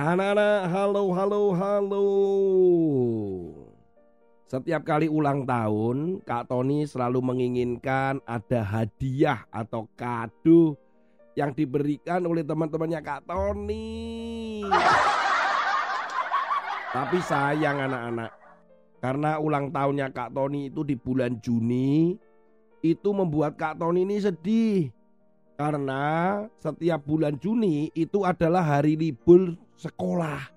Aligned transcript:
Anak-anak, 0.00 0.72
halo, 0.72 1.12
halo, 1.12 1.42
halo. 1.52 2.06
Setiap 4.48 4.80
kali 4.80 5.12
ulang 5.12 5.44
tahun, 5.44 6.24
Kak 6.24 6.48
Tony 6.48 6.88
selalu 6.88 7.20
menginginkan 7.20 8.16
ada 8.24 8.64
hadiah 8.64 9.44
atau 9.52 9.92
kado 10.00 10.80
yang 11.36 11.52
diberikan 11.52 12.24
oleh 12.24 12.40
teman-temannya 12.40 13.00
Kak 13.04 13.28
Tony. 13.28 14.64
Tapi 16.96 17.18
sayang 17.20 17.84
anak-anak, 17.84 18.32
karena 19.04 19.36
ulang 19.36 19.68
tahunnya 19.68 20.16
Kak 20.16 20.32
Tony 20.32 20.72
itu 20.72 20.80
di 20.80 20.96
bulan 20.96 21.36
Juni, 21.44 22.16
itu 22.80 23.08
membuat 23.12 23.52
Kak 23.60 23.76
Tony 23.76 24.08
ini 24.08 24.16
sedih. 24.16 24.88
Karena 25.60 26.40
setiap 26.56 27.04
bulan 27.04 27.36
Juni 27.36 27.92
itu 27.92 28.24
adalah 28.24 28.64
hari 28.64 28.96
libur 28.96 29.60
sekolah. 29.80 30.52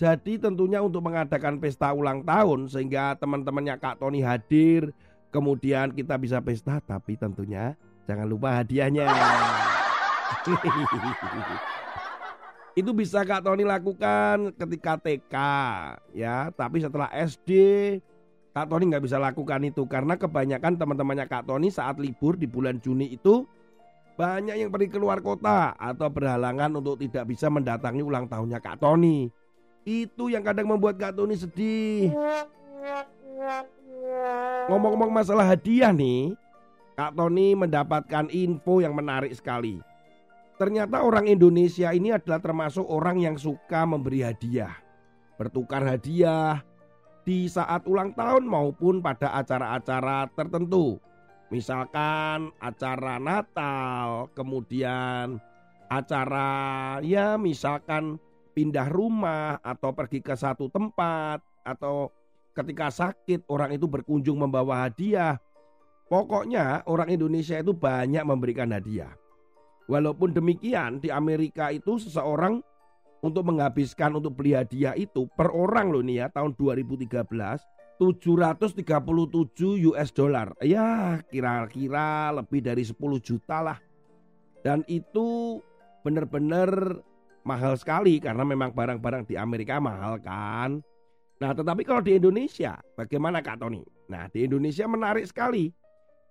Jadi 0.00 0.40
tentunya 0.40 0.80
untuk 0.80 1.04
mengadakan 1.04 1.60
pesta 1.60 1.92
ulang 1.92 2.24
tahun 2.24 2.72
sehingga 2.72 3.20
teman-temannya 3.20 3.76
Kak 3.76 4.00
Tony 4.00 4.24
hadir, 4.24 4.96
kemudian 5.28 5.92
kita 5.92 6.16
bisa 6.16 6.40
pesta 6.40 6.80
tapi 6.80 7.20
tentunya 7.20 7.76
jangan 8.08 8.24
lupa 8.24 8.56
hadiahnya. 8.56 9.04
Itu 12.80 12.96
bisa 12.96 13.28
Kak 13.28 13.44
Tony 13.44 13.68
lakukan 13.68 14.56
ketika 14.56 14.96
TK 14.96 15.36
ya, 16.16 16.48
tapi 16.56 16.80
setelah 16.80 17.12
SD 17.12 17.52
Kak 18.50 18.66
Tony 18.66 18.90
nggak 18.90 19.04
bisa 19.06 19.20
lakukan 19.20 19.62
itu 19.62 19.86
karena 19.86 20.18
kebanyakan 20.18 20.74
teman-temannya 20.74 21.26
Kak 21.30 21.46
Tony 21.46 21.70
saat 21.70 22.02
libur 22.02 22.34
di 22.34 22.50
bulan 22.50 22.82
Juni 22.82 23.14
itu 23.14 23.46
banyak 24.20 24.56
yang 24.60 24.68
pergi 24.68 24.92
keluar 24.92 25.24
kota 25.24 25.72
atau 25.80 26.12
berhalangan 26.12 26.76
untuk 26.76 27.00
tidak 27.00 27.24
bisa 27.32 27.48
mendatangi 27.48 28.04
ulang 28.04 28.28
tahunnya 28.28 28.60
Kak 28.60 28.84
Tony. 28.84 29.32
Itu 29.88 30.28
yang 30.28 30.44
kadang 30.44 30.68
membuat 30.68 31.00
Kak 31.00 31.16
Tony 31.16 31.40
sedih. 31.40 32.12
Ngomong-ngomong 34.68 35.08
masalah 35.08 35.48
hadiah 35.48 35.88
nih, 35.88 36.36
Kak 37.00 37.16
Tony 37.16 37.56
mendapatkan 37.56 38.28
info 38.28 38.84
yang 38.84 38.92
menarik 38.92 39.32
sekali. 39.32 39.80
Ternyata 40.60 41.00
orang 41.00 41.24
Indonesia 41.24 41.88
ini 41.88 42.12
adalah 42.12 42.44
termasuk 42.44 42.84
orang 42.84 43.24
yang 43.24 43.40
suka 43.40 43.88
memberi 43.88 44.20
hadiah. 44.20 44.76
Bertukar 45.40 45.80
hadiah 45.80 46.60
di 47.24 47.48
saat 47.48 47.88
ulang 47.88 48.12
tahun 48.12 48.44
maupun 48.44 49.00
pada 49.00 49.32
acara-acara 49.32 50.28
tertentu. 50.36 51.00
Misalkan 51.50 52.54
acara 52.62 53.18
Natal, 53.18 54.30
kemudian 54.38 55.42
acara 55.90 56.48
ya 57.02 57.34
misalkan 57.34 58.22
pindah 58.54 58.86
rumah 58.86 59.58
atau 59.58 59.90
pergi 59.90 60.22
ke 60.22 60.38
satu 60.38 60.70
tempat 60.70 61.42
atau 61.66 62.14
ketika 62.54 62.94
sakit 62.94 63.50
orang 63.50 63.74
itu 63.74 63.90
berkunjung 63.90 64.38
membawa 64.38 64.86
hadiah. 64.86 65.42
Pokoknya 66.06 66.86
orang 66.86 67.10
Indonesia 67.10 67.58
itu 67.58 67.74
banyak 67.74 68.22
memberikan 68.22 68.70
hadiah. 68.70 69.10
Walaupun 69.90 70.30
demikian 70.30 71.02
di 71.02 71.10
Amerika 71.10 71.74
itu 71.74 71.98
seseorang 71.98 72.62
untuk 73.26 73.42
menghabiskan 73.50 74.14
untuk 74.14 74.38
beli 74.38 74.54
hadiah 74.54 74.94
itu 74.94 75.26
per 75.34 75.50
orang 75.50 75.90
loh 75.90 76.02
nih 76.02 76.22
ya 76.22 76.26
tahun 76.30 76.54
2013 76.54 77.10
737 78.00 79.92
US 79.92 80.08
dollar. 80.16 80.56
Ya 80.64 81.20
kira-kira 81.28 82.32
lebih 82.32 82.64
dari 82.64 82.80
10 82.80 82.96
juta 83.20 83.60
lah. 83.60 83.76
Dan 84.64 84.80
itu 84.88 85.60
benar-benar 86.00 87.04
mahal 87.44 87.76
sekali 87.76 88.16
karena 88.16 88.40
memang 88.40 88.72
barang-barang 88.72 89.28
di 89.28 89.36
Amerika 89.36 89.76
mahal 89.76 90.16
kan. 90.24 90.80
Nah 91.44 91.52
tetapi 91.52 91.84
kalau 91.84 92.00
di 92.00 92.16
Indonesia 92.16 92.80
bagaimana 92.96 93.44
Kak 93.44 93.60
Tony? 93.60 93.84
Nah 94.08 94.32
di 94.32 94.48
Indonesia 94.48 94.88
menarik 94.88 95.28
sekali. 95.28 95.68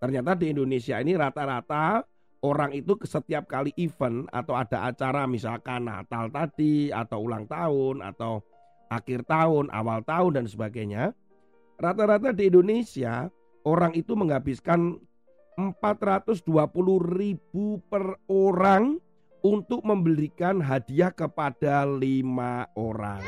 Ternyata 0.01 0.33
di 0.33 0.49
Indonesia 0.49 0.97
ini 0.97 1.13
rata-rata 1.13 2.01
orang 2.41 2.71
itu 2.73 2.97
setiap 3.03 3.45
kali 3.45 3.75
event 3.77 4.25
atau 4.31 4.55
ada 4.55 4.89
acara 4.89 5.27
misalkan 5.29 5.85
Natal 5.85 6.31
tadi 6.33 6.89
atau 6.89 7.29
ulang 7.29 7.45
tahun 7.45 8.01
atau 8.01 8.41
akhir 8.89 9.27
tahun, 9.29 9.69
awal 9.69 10.01
tahun 10.01 10.41
dan 10.41 10.45
sebagainya. 10.49 11.13
Rata-rata 11.79 12.35
di 12.35 12.51
Indonesia 12.51 13.31
orang 13.63 13.95
itu 13.95 14.11
menghabiskan 14.11 14.99
420 15.55 16.43
ribu 17.07 17.79
per 17.87 18.19
orang 18.27 18.99
untuk 19.39 19.87
memberikan 19.87 20.59
hadiah 20.59 21.07
kepada 21.07 21.87
lima 21.87 22.67
orang. 22.75 23.23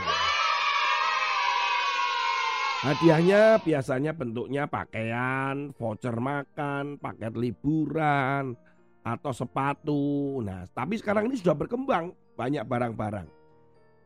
Hadiahnya 2.83 3.63
biasanya 3.63 4.11
bentuknya 4.11 4.67
pakaian, 4.67 5.71
voucher 5.79 6.19
makan, 6.19 6.99
paket 6.99 7.31
liburan, 7.39 8.59
atau 8.99 9.31
sepatu. 9.31 10.43
Nah, 10.43 10.67
tapi 10.75 10.99
sekarang 10.99 11.31
ini 11.31 11.39
sudah 11.39 11.55
berkembang 11.55 12.11
banyak 12.35 12.67
barang-barang. 12.67 13.31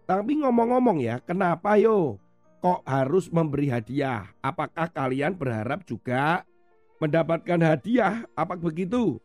Tapi 0.06 0.32
ngomong-ngomong 0.38 1.02
ya, 1.02 1.18
kenapa 1.26 1.82
yo 1.82 2.22
kok 2.66 2.82
harus 2.90 3.30
memberi 3.30 3.70
hadiah? 3.70 4.26
Apakah 4.42 4.90
kalian 4.90 5.38
berharap 5.38 5.86
juga 5.86 6.42
mendapatkan 6.98 7.62
hadiah? 7.62 8.26
Apa 8.34 8.58
begitu? 8.58 9.22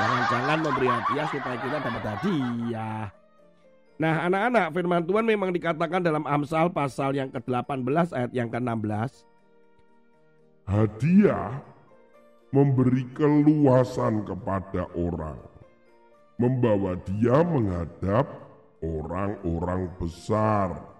Jangan-jangan 0.00 0.58
memberi 0.64 0.88
hadiah 0.88 1.28
supaya 1.28 1.56
kita 1.60 1.76
dapat 1.84 2.04
hadiah. 2.16 3.12
Nah 4.00 4.24
anak-anak 4.24 4.66
firman 4.72 5.04
Tuhan 5.04 5.24
memang 5.28 5.52
dikatakan 5.52 6.00
dalam 6.00 6.24
Amsal 6.24 6.72
pasal 6.72 7.12
yang 7.12 7.28
ke-18 7.28 8.16
ayat 8.16 8.32
yang 8.32 8.48
ke-16. 8.48 9.28
Hadiah 10.64 11.60
memberi 12.56 13.04
keluasan 13.12 14.24
kepada 14.24 14.88
orang. 14.96 15.36
Membawa 16.40 16.96
dia 17.04 17.44
menghadap 17.44 18.24
orang-orang 18.80 19.92
besar. 20.00 20.99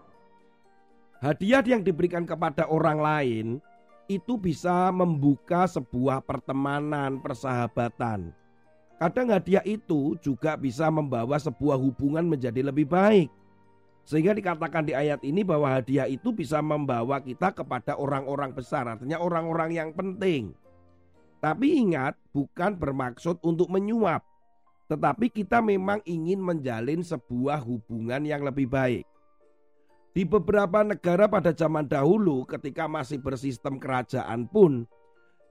Hadiah 1.20 1.60
yang 1.64 1.84
diberikan 1.84 2.24
kepada 2.24 2.64
orang 2.68 2.98
lain 2.98 3.46
itu 4.08 4.40
bisa 4.40 4.88
membuka 4.90 5.68
sebuah 5.68 6.24
pertemanan, 6.24 7.20
persahabatan 7.20 8.32
Kadang 9.00 9.32
hadiah 9.32 9.64
itu 9.64 10.12
juga 10.20 10.60
bisa 10.60 10.92
membawa 10.92 11.40
sebuah 11.40 11.80
hubungan 11.80 12.20
menjadi 12.20 12.60
lebih 12.60 12.84
baik. 12.84 13.32
Sehingga 14.04 14.36
dikatakan 14.36 14.84
di 14.84 14.92
ayat 14.92 15.24
ini 15.24 15.40
bahwa 15.40 15.72
hadiah 15.72 16.04
itu 16.04 16.36
bisa 16.36 16.60
membawa 16.60 17.16
kita 17.16 17.48
kepada 17.56 17.96
orang-orang 17.96 18.52
besar, 18.52 18.84
artinya 18.84 19.16
orang-orang 19.16 19.72
yang 19.72 19.90
penting. 19.96 20.52
Tapi 21.40 21.80
ingat, 21.80 22.12
bukan 22.36 22.76
bermaksud 22.76 23.40
untuk 23.40 23.72
menyuap, 23.72 24.20
tetapi 24.92 25.32
kita 25.32 25.64
memang 25.64 26.04
ingin 26.04 26.36
menjalin 26.36 27.00
sebuah 27.00 27.56
hubungan 27.64 28.20
yang 28.20 28.44
lebih 28.44 28.68
baik. 28.68 29.08
Di 30.10 30.26
beberapa 30.26 30.82
negara 30.82 31.30
pada 31.30 31.54
zaman 31.54 31.86
dahulu, 31.86 32.42
ketika 32.42 32.90
masih 32.90 33.22
bersistem 33.22 33.78
kerajaan 33.78 34.50
pun, 34.50 34.82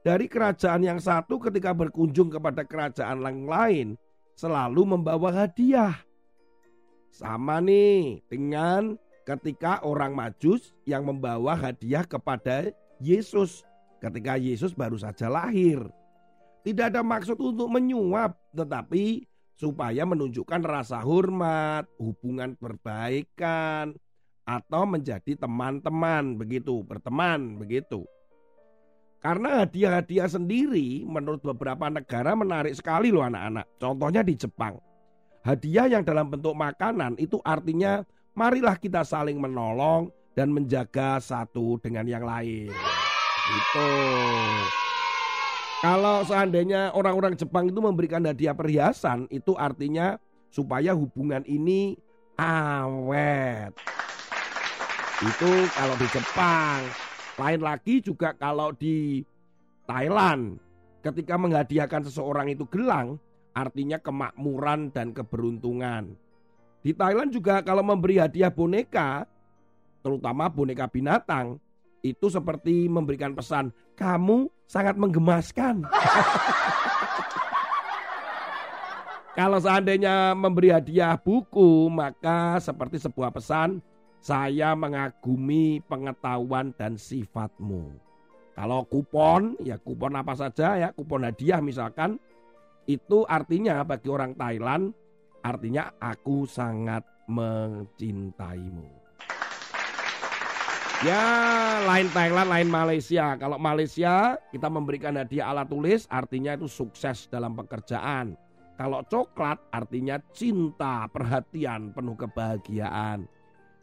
dari 0.03 0.27
kerajaan 0.27 0.83
yang 0.83 0.99
satu 0.99 1.39
ketika 1.39 1.71
berkunjung 1.71 2.27
kepada 2.27 2.67
kerajaan 2.67 3.23
yang 3.23 3.47
lain 3.47 3.87
selalu 4.35 4.95
membawa 4.95 5.31
hadiah. 5.31 5.95
Sama 7.11 7.59
nih 7.59 8.23
dengan 8.27 8.95
ketika 9.27 9.83
orang 9.83 10.15
Majus 10.15 10.75
yang 10.87 11.07
membawa 11.07 11.55
hadiah 11.55 12.03
kepada 12.07 12.71
Yesus 12.99 13.63
ketika 13.99 14.39
Yesus 14.39 14.71
baru 14.71 14.95
saja 14.95 15.27
lahir. 15.27 15.83
Tidak 16.63 16.91
ada 16.91 16.99
maksud 17.03 17.39
untuk 17.39 17.71
menyuap, 17.71 18.35
tetapi 18.51 19.23
supaya 19.55 20.03
menunjukkan 20.03 20.63
rasa 20.63 20.99
hormat, 21.03 21.87
hubungan 21.99 22.55
perbaikan, 22.55 23.95
atau 24.49 24.81
menjadi 24.89 25.37
teman-teman 25.37 26.33
begitu, 26.33 26.81
berteman 26.81 27.61
begitu. 27.61 28.01
Karena 29.21 29.61
hadiah-hadiah 29.61 30.25
sendiri 30.25 31.05
menurut 31.05 31.45
beberapa 31.45 31.85
negara 31.91 32.33
menarik 32.33 32.73
sekali 32.73 33.13
loh 33.13 33.21
anak-anak. 33.21 33.67
Contohnya 33.77 34.25
di 34.25 34.33
Jepang. 34.33 34.81
Hadiah 35.45 35.85
yang 35.85 36.03
dalam 36.07 36.33
bentuk 36.33 36.57
makanan 36.57 37.19
itu 37.21 37.37
artinya 37.45 38.01
marilah 38.33 38.73
kita 38.79 39.05
saling 39.05 39.37
menolong 39.37 40.09
dan 40.33 40.49
menjaga 40.49 41.21
satu 41.21 41.77
dengan 41.83 42.09
yang 42.09 42.25
lain. 42.25 42.73
Itu. 43.53 43.89
Kalau 45.83 46.23
seandainya 46.25 46.95
orang-orang 46.95 47.37
Jepang 47.37 47.71
itu 47.71 47.79
memberikan 47.79 48.23
hadiah 48.23 48.55
perhiasan, 48.55 49.27
itu 49.31 49.55
artinya 49.55 50.19
supaya 50.51 50.95
hubungan 50.95 51.43
ini 51.43 51.99
awet. 52.39 53.98
Itu 55.19 55.51
kalau 55.75 55.95
di 55.99 56.07
Jepang. 56.15 56.79
Lain 57.39 57.61
lagi 57.63 57.99
juga 57.99 58.31
kalau 58.35 58.71
di 58.71 59.23
Thailand 59.83 60.59
ketika 61.03 61.35
menghadiahkan 61.39 62.07
seseorang 62.07 62.51
itu 62.51 62.63
gelang 62.67 63.19
artinya 63.51 63.99
kemakmuran 63.99 64.91
dan 64.95 65.11
keberuntungan. 65.11 66.15
Di 66.79 66.95
Thailand 66.95 67.35
juga 67.35 67.59
kalau 67.59 67.83
memberi 67.83 68.15
hadiah 68.15 68.47
boneka, 68.47 69.27
terutama 69.99 70.47
boneka 70.47 70.87
binatang, 70.87 71.59
itu 71.99 72.31
seperti 72.31 72.87
memberikan 72.87 73.35
pesan, 73.35 73.75
kamu 73.99 74.47
sangat 74.63 74.95
menggemaskan. 74.95 75.83
Kalau 79.39 79.59
seandainya 79.59 80.35
memberi 80.35 80.71
hadiah 80.71 81.15
buku, 81.15 81.87
maka 81.87 82.59
seperti 82.59 82.99
sebuah 82.99 83.31
pesan, 83.31 83.79
saya 84.19 84.75
mengagumi 84.75 85.79
pengetahuan 85.87 86.75
dan 86.75 86.99
sifatmu. 86.99 87.95
Kalau 88.55 88.83
kupon, 88.83 89.55
ya 89.63 89.79
kupon 89.79 90.19
apa 90.19 90.35
saja 90.35 90.75
ya, 90.75 90.89
kupon 90.91 91.23
hadiah 91.23 91.63
misalkan, 91.63 92.19
itu 92.83 93.23
artinya 93.23 93.79
bagi 93.87 94.11
orang 94.11 94.35
Thailand, 94.35 94.91
artinya 95.39 95.95
aku 96.03 96.43
sangat 96.43 97.07
mencintaimu. 97.31 98.99
Ya, 100.99 101.23
lain 101.87 102.11
Thailand, 102.11 102.51
lain 102.51 102.67
Malaysia. 102.67 103.39
Kalau 103.39 103.55
Malaysia 103.55 104.35
kita 104.51 104.67
memberikan 104.67 105.15
hadiah 105.15 105.47
alat 105.47 105.71
tulis, 105.71 106.03
artinya 106.11 106.59
itu 106.59 106.67
sukses 106.67 107.31
dalam 107.31 107.55
pekerjaan. 107.55 108.35
Kalau 108.75 109.07
coklat 109.07 109.63
artinya 109.71 110.19
cinta, 110.35 111.07
perhatian, 111.07 111.95
penuh 111.95 112.19
kebahagiaan. 112.19 113.38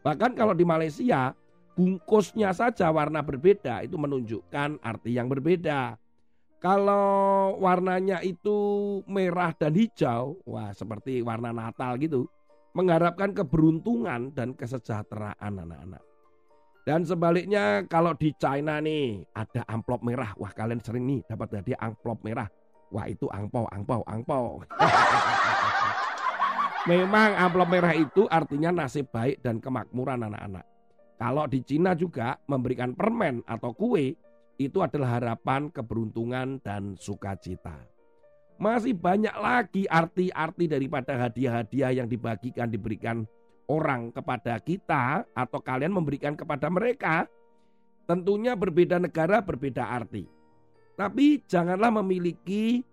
Bahkan 0.07 0.39
kalau 0.39 0.55
di 0.55 0.63
Malaysia, 0.63 1.35
bungkusnya 1.75 2.55
saja 2.55 2.95
warna 2.95 3.27
berbeda 3.27 3.83
itu 3.83 3.99
menunjukkan 3.99 4.79
arti 4.79 5.19
yang 5.19 5.27
berbeda. 5.27 5.99
Kalau 6.63 7.59
warnanya 7.59 8.23
itu 8.23 9.03
merah 9.11 9.51
dan 9.59 9.75
hijau, 9.75 10.39
wah 10.47 10.71
seperti 10.71 11.27
warna 11.27 11.51
Natal 11.51 11.99
gitu, 11.99 12.31
mengharapkan 12.79 13.35
keberuntungan 13.35 14.31
dan 14.31 14.55
kesejahteraan 14.55 15.67
anak-anak. 15.67 16.03
Dan 16.87 17.03
sebaliknya 17.03 17.83
kalau 17.91 18.15
di 18.15 18.31
China 18.39 18.79
nih 18.79 19.27
ada 19.35 19.67
amplop 19.67 20.07
merah, 20.07 20.31
wah 20.39 20.55
kalian 20.55 20.79
sering 20.79 21.03
nih 21.03 21.27
dapat 21.27 21.51
hadiah 21.59 21.83
amplop 21.83 22.23
merah. 22.23 22.47
Wah 22.95 23.11
itu 23.11 23.27
angpau, 23.27 23.67
angpau, 23.75 24.07
angpau. 24.07 24.63
Memang 26.87 27.35
amplop 27.35 27.67
merah 27.67 27.99
itu 27.99 28.31
artinya 28.31 28.71
nasib 28.71 29.11
baik 29.11 29.43
dan 29.43 29.59
kemakmuran 29.59 30.23
anak-anak. 30.23 30.63
Kalau 31.19 31.51
di 31.51 31.59
Cina 31.67 31.99
juga 31.99 32.39
memberikan 32.47 32.95
permen 32.95 33.43
atau 33.43 33.75
kue 33.75 34.15
itu 34.55 34.79
adalah 34.79 35.19
harapan, 35.19 35.67
keberuntungan, 35.75 36.63
dan 36.63 36.95
sukacita. 36.95 37.75
Masih 38.63 38.95
banyak 38.95 39.35
lagi 39.35 39.83
arti-arti 39.91 40.71
daripada 40.71 41.19
hadiah-hadiah 41.27 41.91
yang 41.91 42.07
dibagikan, 42.07 42.71
diberikan 42.71 43.27
orang 43.67 44.15
kepada 44.15 44.55
kita 44.63 45.27
atau 45.35 45.59
kalian 45.59 45.91
memberikan 45.91 46.39
kepada 46.39 46.71
mereka. 46.71 47.27
Tentunya 48.07 48.55
berbeda 48.55 49.03
negara, 49.03 49.43
berbeda 49.43 49.83
arti. 49.83 50.31
Tapi 50.95 51.43
janganlah 51.51 51.91
memiliki 51.99 52.87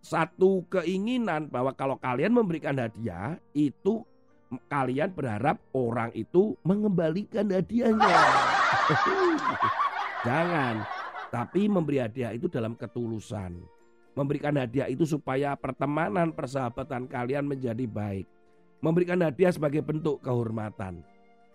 satu 0.00 0.64
keinginan 0.72 1.46
bahwa 1.52 1.76
kalau 1.76 2.00
kalian 2.00 2.32
memberikan 2.32 2.76
hadiah 2.76 3.36
itu 3.52 4.00
kalian 4.66 5.12
berharap 5.12 5.60
orang 5.76 6.10
itu 6.16 6.56
mengembalikan 6.64 7.46
hadiahnya. 7.46 8.16
Jangan. 10.26 10.76
Tapi 11.30 11.70
memberi 11.70 12.02
hadiah 12.02 12.34
itu 12.34 12.50
dalam 12.50 12.74
ketulusan. 12.74 13.54
Memberikan 14.18 14.58
hadiah 14.58 14.90
itu 14.90 15.06
supaya 15.06 15.54
pertemanan, 15.54 16.34
persahabatan 16.34 17.06
kalian 17.06 17.46
menjadi 17.46 17.86
baik. 17.86 18.26
Memberikan 18.82 19.22
hadiah 19.22 19.54
sebagai 19.54 19.86
bentuk 19.86 20.18
kehormatan. 20.18 21.06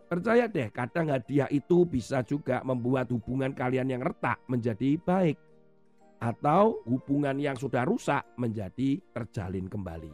Percaya 0.06 0.48
deh, 0.48 0.72
kadang 0.72 1.12
hadiah 1.12 1.50
itu 1.52 1.84
bisa 1.84 2.24
juga 2.24 2.62
membuat 2.64 3.12
hubungan 3.12 3.52
kalian 3.52 3.90
yang 3.90 4.06
retak 4.06 4.40
menjadi 4.48 4.96
baik 5.02 5.36
atau 6.26 6.82
hubungan 6.90 7.38
yang 7.38 7.54
sudah 7.54 7.86
rusak 7.86 8.26
menjadi 8.42 8.98
terjalin 9.14 9.70
kembali. 9.70 10.10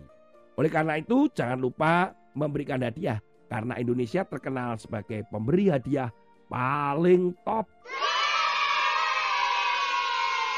Oleh 0.60 0.68
karena 0.68 1.00
itu, 1.00 1.32
jangan 1.32 1.56
lupa 1.64 2.12
memberikan 2.36 2.84
hadiah 2.84 3.24
karena 3.48 3.80
Indonesia 3.80 4.28
terkenal 4.28 4.76
sebagai 4.76 5.24
pemberi 5.32 5.72
hadiah 5.72 6.12
paling 6.52 7.32
top. 7.48 7.64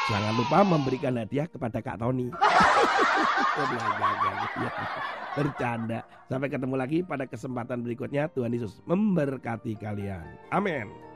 Jangan 0.09 0.33
lupa 0.35 0.57
memberikan 0.67 1.15
hadiah 1.15 1.47
kepada 1.47 1.79
Kak 1.79 2.01
Tony. 2.01 2.27
Bercanda. 5.37 6.03
Sampai 6.27 6.49
ketemu 6.51 6.75
lagi 6.75 6.99
pada 7.05 7.23
kesempatan 7.29 7.85
berikutnya. 7.85 8.27
Tuhan 8.33 8.51
Yesus 8.51 8.83
memberkati 8.83 9.79
kalian. 9.79 10.25
Amin. 10.51 11.12